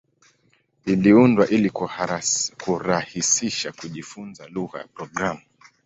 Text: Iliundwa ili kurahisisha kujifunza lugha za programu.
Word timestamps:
Iliundwa 0.85 1.47
ili 1.49 1.69
kurahisisha 2.63 3.71
kujifunza 3.71 4.47
lugha 4.47 4.79
za 4.81 4.87
programu. 4.87 5.41